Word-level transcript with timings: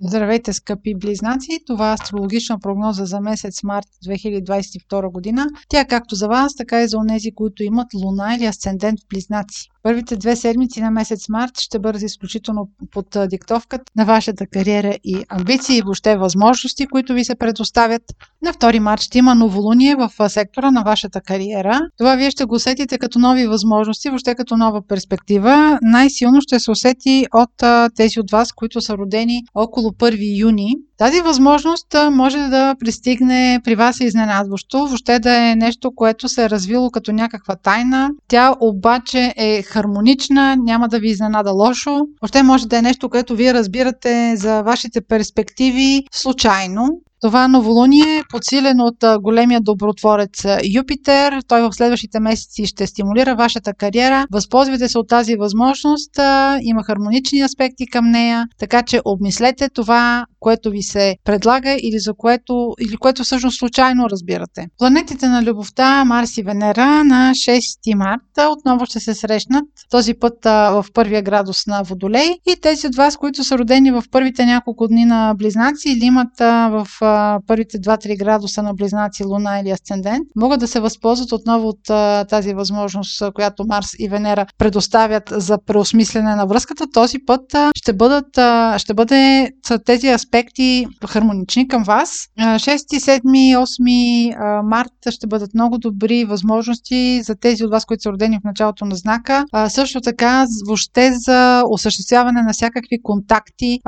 Здравейте, 0.00 0.52
скъпи 0.52 0.94
близнаци! 0.94 1.60
Това 1.66 1.90
е 1.90 1.94
астрологична 1.94 2.58
прогноза 2.58 3.04
за 3.04 3.20
месец 3.20 3.62
март 3.62 3.86
2022 4.06 5.12
година. 5.12 5.46
Тя 5.68 5.80
е 5.80 5.86
както 5.86 6.14
за 6.14 6.28
вас, 6.28 6.54
така 6.56 6.82
и 6.82 6.88
за 6.88 6.98
онези, 6.98 7.32
които 7.34 7.62
имат 7.62 7.86
луна 7.94 8.34
или 8.36 8.44
асцендент 8.44 9.00
в 9.00 9.08
близнаци. 9.08 9.68
Първите 9.88 10.16
две 10.16 10.36
седмици 10.36 10.80
на 10.80 10.90
месец 10.90 11.28
март 11.28 11.60
ще 11.60 11.78
бъдат 11.78 12.02
изключително 12.02 12.68
под 12.90 13.16
диктовката 13.28 13.84
на 13.96 14.04
вашата 14.04 14.46
кариера 14.46 14.96
и 15.04 15.24
амбиции 15.28 15.78
и 15.78 15.82
въобще 15.82 16.16
възможности, 16.16 16.86
които 16.86 17.14
ви 17.14 17.24
се 17.24 17.34
предоставят. 17.34 18.02
На 18.42 18.52
2 18.52 18.78
март 18.78 19.00
ще 19.00 19.18
има 19.18 19.34
новолуние 19.34 19.96
в 19.96 20.28
сектора 20.28 20.70
на 20.70 20.82
вашата 20.82 21.20
кариера. 21.20 21.80
Това 21.98 22.16
вие 22.16 22.30
ще 22.30 22.44
го 22.44 22.54
усетите 22.54 22.98
като 22.98 23.18
нови 23.18 23.46
възможности, 23.46 24.08
въобще 24.08 24.34
като 24.34 24.56
нова 24.56 24.82
перспектива. 24.88 25.78
Най-силно 25.82 26.40
ще 26.40 26.60
се 26.60 26.70
усети 26.70 27.26
от 27.34 27.50
тези 27.96 28.20
от 28.20 28.30
вас, 28.30 28.52
които 28.52 28.80
са 28.80 28.96
родени 28.96 29.42
около 29.54 29.90
1 29.90 30.40
юни. 30.40 30.74
Тази 30.98 31.20
възможност 31.20 31.86
може 32.10 32.38
да 32.38 32.74
пристигне 32.80 33.60
при 33.64 33.74
вас 33.74 34.00
изненадващо, 34.00 34.78
въобще 34.78 35.18
да 35.18 35.50
е 35.50 35.54
нещо, 35.54 35.92
което 35.94 36.28
се 36.28 36.44
е 36.44 36.50
развило 36.50 36.90
като 36.90 37.12
някаква 37.12 37.56
тайна. 37.56 38.10
Тя 38.28 38.54
обаче 38.60 39.34
е 39.36 39.62
хармонична, 39.62 40.56
няма 40.56 40.88
да 40.88 40.98
ви 40.98 41.08
изненада 41.08 41.52
лошо. 41.52 42.00
Въобще 42.22 42.42
може 42.42 42.66
да 42.66 42.78
е 42.78 42.82
нещо, 42.82 43.08
което 43.08 43.36
вие 43.36 43.54
разбирате 43.54 44.36
за 44.36 44.62
вашите 44.62 45.00
перспективи 45.00 46.04
случайно. 46.12 46.88
Това 47.20 47.48
новолуние 47.48 48.18
е 48.18 48.22
подсилено 48.30 48.84
от 48.84 49.22
големия 49.22 49.60
добротворец 49.60 50.44
Юпитер. 50.74 51.42
Той 51.48 51.62
в 51.62 51.72
следващите 51.72 52.20
месеци 52.20 52.66
ще 52.66 52.86
стимулира 52.86 53.34
вашата 53.34 53.74
кариера. 53.74 54.26
Възползвайте 54.32 54.88
се 54.88 54.98
от 54.98 55.08
тази 55.08 55.36
възможност. 55.36 56.10
Има 56.62 56.82
хармонични 56.84 57.40
аспекти 57.40 57.86
към 57.86 58.10
нея, 58.10 58.46
така 58.58 58.82
че 58.82 59.00
обмислете 59.04 59.68
това, 59.68 60.24
което 60.40 60.70
ви 60.70 60.82
се 60.82 61.16
предлага 61.24 61.72
или 61.72 61.98
за 61.98 62.14
което, 62.14 62.74
или 62.88 62.96
което 62.96 63.24
всъщност 63.24 63.58
случайно 63.58 64.10
разбирате. 64.10 64.66
Планетите 64.78 65.28
на 65.28 65.42
любовта 65.42 66.04
Марс 66.04 66.36
и 66.36 66.42
Венера 66.42 67.04
на 67.04 67.30
6 67.34 67.94
марта 67.94 68.48
отново 68.48 68.86
ще 68.86 69.00
се 69.00 69.14
срещнат. 69.14 69.64
Този 69.90 70.14
път 70.14 70.34
в 70.44 70.84
първия 70.94 71.22
градус 71.22 71.66
на 71.66 71.82
Водолей 71.82 72.28
и 72.46 72.60
тези 72.62 72.86
от 72.86 72.96
вас, 72.96 73.16
които 73.16 73.44
са 73.44 73.58
родени 73.58 73.90
в 73.90 74.02
първите 74.10 74.46
няколко 74.46 74.88
дни 74.88 75.04
на 75.04 75.34
Близнаци 75.38 75.90
или 75.90 76.04
имат 76.04 76.38
в 76.38 76.86
първите 77.46 77.78
2-3 77.78 78.18
градуса 78.18 78.62
на 78.62 78.74
Близнаци, 78.74 79.24
Луна 79.24 79.60
или 79.60 79.70
Асцендент, 79.70 80.28
могат 80.36 80.60
да 80.60 80.68
се 80.68 80.80
възползват 80.80 81.32
отново 81.32 81.68
от 81.68 81.80
тази 82.28 82.54
възможност, 82.54 83.22
която 83.34 83.64
Марс 83.66 83.88
и 83.98 84.08
Венера 84.08 84.46
предоставят 84.58 85.32
за 85.32 85.58
преосмислене 85.66 86.34
на 86.34 86.46
връзката. 86.46 86.86
Този 86.92 87.18
път 87.26 87.42
ще 87.76 87.92
бъдат 87.92 88.38
ще 88.76 88.94
бъде 88.94 89.50
тези 89.84 90.08
аспекти 90.08 90.86
хармонични 91.08 91.68
към 91.68 91.82
вас. 91.82 92.26
6, 92.38 92.58
7, 92.58 93.58
8 93.58 94.62
март 94.62 94.92
ще 95.10 95.26
бъдат 95.26 95.54
много 95.54 95.78
добри 95.78 96.24
възможности 96.24 97.22
за 97.22 97.34
тези 97.34 97.64
от 97.64 97.70
вас, 97.70 97.84
които 97.84 98.02
са 98.02 98.12
родени 98.12 98.38
в 98.38 98.44
началото 98.44 98.84
на 98.84 98.96
знака. 98.96 99.44
Също 99.68 100.00
така, 100.00 100.46
въобще 100.66 101.12
за 101.12 101.62
осъществяване 101.70 102.42
на 102.42 102.52
всякакви 102.52 103.02
контакти, 103.02 103.80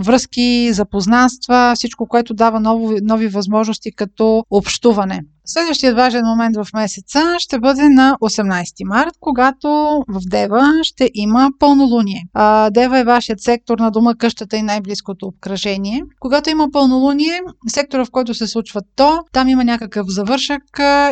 връзки, 0.00 0.72
запознанства, 0.72 1.72
всичко, 1.74 2.06
което 2.06 2.33
дава 2.34 2.60
нови, 2.60 3.00
нови 3.02 3.28
възможности 3.28 3.92
като 3.92 4.44
общуване. 4.50 5.24
Следващият 5.46 5.96
важен 5.96 6.24
момент 6.26 6.56
в 6.56 6.66
месеца 6.74 7.36
ще 7.38 7.58
бъде 7.58 7.88
на 7.88 8.16
18 8.22 8.88
март, 8.88 9.10
когато 9.20 9.68
в 10.08 10.20
Дева 10.30 10.72
ще 10.82 11.10
има 11.14 11.50
пълнолуние. 11.58 12.22
А, 12.34 12.70
Дева 12.70 12.98
е 12.98 13.04
вашият 13.04 13.40
сектор 13.40 13.78
на 13.78 13.90
дома, 13.90 14.14
къщата 14.14 14.56
и 14.56 14.62
най-близкото 14.62 15.26
обкръжение. 15.26 16.02
Когато 16.20 16.50
има 16.50 16.68
пълнолуние, 16.72 17.40
сектора 17.68 18.04
в 18.04 18.10
който 18.10 18.34
се 18.34 18.46
случва 18.46 18.80
то, 18.96 19.18
там 19.32 19.48
има 19.48 19.64
някакъв 19.64 20.06
завършък, 20.08 20.62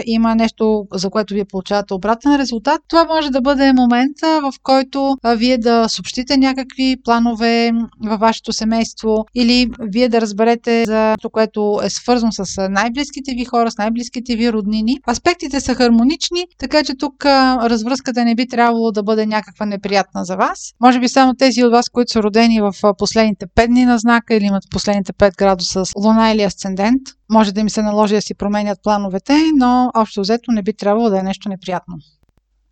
има 0.07 0.35
нещо, 0.35 0.85
за 0.95 1.11
което 1.11 1.35
вие 1.35 1.45
получавате 1.45 1.95
обратен 1.95 2.37
резултат. 2.37 2.81
Това 2.89 3.05
може 3.05 3.31
да 3.31 3.41
бъде 3.41 3.73
момента, 3.73 4.41
в 4.43 4.53
който 4.63 5.17
вие 5.37 5.59
да 5.59 5.89
съобщите 5.89 6.37
някакви 6.37 6.97
планове 7.05 7.73
във 8.05 8.21
вашето 8.21 8.53
семейство 8.53 9.25
или 9.35 9.71
вие 9.81 10.09
да 10.09 10.21
разберете 10.21 10.85
за 10.87 11.15
което 11.33 11.81
е 11.85 11.91
свързано 11.91 12.33
с 12.33 12.69
най-близките 12.71 13.33
ви 13.35 13.45
хора, 13.45 13.71
с 13.71 13.79
най-близките 13.79 14.22
близките 14.23 14.37
ви 14.37 14.53
роднини. 14.53 14.99
Аспектите 15.09 15.61
са 15.61 15.75
хармонични, 15.75 16.47
така 16.59 16.85
че 16.85 16.95
тук 16.95 17.25
развръзката 17.25 18.25
не 18.25 18.35
би 18.35 18.49
трябвало 18.49 18.93
да 18.93 19.03
бъде 19.03 19.27
някаква 19.27 19.67
неприятна 19.67 20.25
за 20.25 20.37
вас. 20.37 20.73
Може 20.81 21.01
би 21.01 21.09
само 21.09 21.35
тези 21.35 21.65
от 21.65 21.73
вас, 21.73 21.89
които 21.89 22.13
са 22.13 22.23
родени 22.23 22.61
в 22.61 22.73
последните 22.99 23.47
5 23.47 23.67
дни 23.67 23.85
на 23.85 23.99
знака 23.99 24.35
или 24.35 24.45
имат 24.45 24.65
последните 24.71 25.13
5 25.13 25.37
градуса 25.39 25.85
с 25.85 25.93
луна 25.97 26.31
или 26.31 26.43
асцендент, 26.43 27.03
може 27.31 27.53
да 27.53 27.61
им 27.61 27.69
се 27.69 27.83
наложи 27.83 28.15
да 28.15 28.23
си 28.23 28.35
променят 28.35 28.79
плановете, 28.83 29.37
но 29.57 29.91
общо 29.95 30.21
взето 30.21 30.53
не 30.53 30.63
би 30.63 30.73
трябвало 30.73 31.11
да 31.11 31.19
е 31.19 31.23
нещо 31.23 31.49
неприятно. 31.49 31.95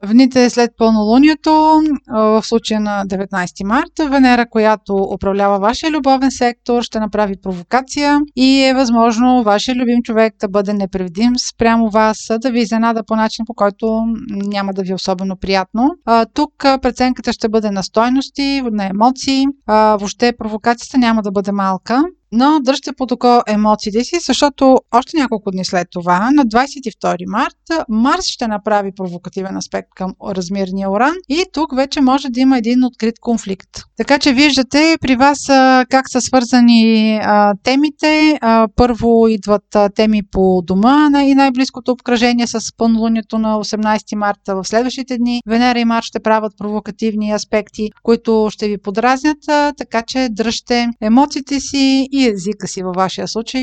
В 0.03 0.13
дните 0.13 0.51
след 0.51 0.71
пълнолунието, 0.77 1.81
в 2.09 2.43
случая 2.45 2.81
на 2.81 3.05
19 3.07 3.65
марта, 3.65 4.09
Венера, 4.09 4.47
която 4.51 4.95
управлява 4.95 5.59
вашия 5.59 5.91
любовен 5.91 6.31
сектор, 6.31 6.83
ще 6.83 7.01
направи 7.01 7.35
провокация 7.43 8.21
и 8.37 8.63
е 8.63 8.75
възможно 8.75 9.43
вашия 9.43 9.75
любим 9.75 10.03
човек 10.03 10.35
да 10.41 10.49
бъде 10.49 10.73
непредвидим 10.73 11.33
спрямо 11.39 11.91
вас, 11.91 12.29
да 12.41 12.51
ви 12.51 12.61
изненада 12.61 13.03
по 13.07 13.17
начин, 13.17 13.45
по 13.47 13.55
който 13.55 14.03
няма 14.31 14.73
да 14.73 14.83
ви 14.83 14.91
е 14.91 14.95
особено 14.95 15.37
приятно. 15.37 15.91
Тук 16.35 16.53
преценката 16.59 17.33
ще 17.33 17.49
бъде 17.49 17.71
на 17.71 17.83
стойности, 17.83 18.63
на 18.73 18.87
емоции. 18.87 19.47
Въобще 19.69 20.33
провокацията 20.39 20.99
няма 20.99 21.23
да 21.23 21.31
бъде 21.31 21.53
малка 21.53 22.05
но 22.33 22.61
дръжте 22.61 22.93
под 22.93 23.13
око 23.13 23.43
емоциите 23.47 24.05
си, 24.05 24.17
защото 24.27 24.77
още 24.95 25.17
няколко 25.17 25.51
дни 25.51 25.65
след 25.65 25.89
това, 25.91 26.31
на 26.31 26.47
22 26.47 27.17
март, 27.27 27.57
Марс 27.89 28.25
ще 28.25 28.49
направи 28.49 28.93
провокативен 28.97 29.57
аспект 29.57 29.89
към 29.97 30.15
размерния 30.27 30.91
Оран 30.91 31.15
и 31.29 31.45
тук 31.53 31.77
вече 31.77 32.01
може 32.01 32.29
да 32.29 32.41
има 32.41 32.59
един 32.59 32.85
открит 32.85 33.19
конфликт. 33.21 33.69
Така 33.97 34.19
че 34.19 34.33
виждате 34.33 34.97
при 35.01 35.17
вас 35.17 35.47
как 35.91 36.11
са 36.11 36.21
свързани 36.21 37.21
темите. 37.63 38.39
Първо 38.77 39.29
идват 39.29 39.77
теми 39.95 40.23
по 40.33 40.63
дома 40.65 41.11
на 41.11 41.25
и 41.25 41.35
най-близкото 41.35 41.93
обкръжение 41.93 42.47
с 42.47 42.77
пълнолунието 42.77 43.39
на 43.39 43.57
18 43.57 44.15
марта 44.15 44.57
в 44.57 44.65
следващите 44.65 45.19
дни. 45.19 45.43
Венера 45.47 45.79
и 45.79 45.85
Марс 45.85 46.07
ще 46.07 46.21
правят 46.21 46.53
провокативни 46.59 47.33
аспекти, 47.33 47.91
които 48.03 48.49
ще 48.51 48.69
ви 48.69 48.79
подразнят, 48.79 49.39
така 49.77 50.03
че 50.03 50.29
дръжте 50.31 50.89
емоциите 51.01 51.61
си 51.61 52.09
езика 52.27 52.69
си 52.69 52.83
във 52.83 52.95
вашия 52.97 53.29
случай, 53.29 53.63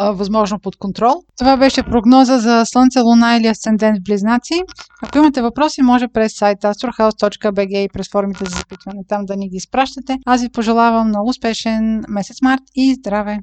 възможно 0.00 0.58
под 0.58 0.76
контрол. 0.76 1.14
Това 1.38 1.56
беше 1.56 1.82
прогноза 1.82 2.38
за 2.38 2.64
Слънце, 2.64 3.00
Луна 3.00 3.36
или 3.36 3.46
Асцендент 3.46 3.98
в 3.98 4.02
Близнаци. 4.02 4.54
Ако 5.02 5.18
имате 5.18 5.42
въпроси, 5.42 5.82
може 5.82 6.08
през 6.08 6.36
сайта 6.36 6.74
astrohouse.bg 6.74 7.76
и 7.76 7.88
през 7.92 8.10
формите 8.12 8.44
за 8.44 8.56
запитване 8.56 9.00
там 9.08 9.24
да 9.24 9.36
ни 9.36 9.48
ги 9.48 9.56
изпращате. 9.56 10.16
Аз 10.26 10.42
ви 10.42 10.48
пожелавам 10.48 11.08
много 11.08 11.28
успешен 11.28 12.04
месец 12.08 12.42
март 12.42 12.62
и 12.74 12.94
здраве! 12.94 13.38